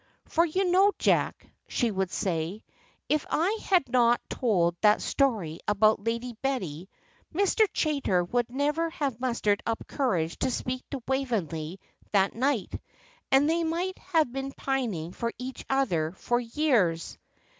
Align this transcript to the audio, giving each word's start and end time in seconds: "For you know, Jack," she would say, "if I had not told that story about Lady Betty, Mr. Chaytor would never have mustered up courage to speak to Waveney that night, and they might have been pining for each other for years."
"For 0.25 0.43
you 0.47 0.65
know, 0.71 0.93
Jack," 0.97 1.45
she 1.67 1.91
would 1.91 2.09
say, 2.09 2.63
"if 3.07 3.23
I 3.29 3.59
had 3.65 3.87
not 3.87 4.19
told 4.31 4.75
that 4.81 4.99
story 4.99 5.59
about 5.67 6.03
Lady 6.03 6.35
Betty, 6.41 6.89
Mr. 7.31 7.67
Chaytor 7.71 8.23
would 8.31 8.49
never 8.49 8.89
have 8.89 9.19
mustered 9.19 9.61
up 9.67 9.85
courage 9.85 10.39
to 10.39 10.49
speak 10.49 10.83
to 10.89 11.03
Waveney 11.07 11.79
that 12.13 12.33
night, 12.33 12.73
and 13.31 13.47
they 13.47 13.63
might 13.63 13.99
have 13.99 14.33
been 14.33 14.53
pining 14.53 15.11
for 15.11 15.33
each 15.37 15.63
other 15.69 16.13
for 16.13 16.39
years." 16.39 17.19